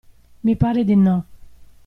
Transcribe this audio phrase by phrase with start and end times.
[0.45, 1.25] Mi pare di no.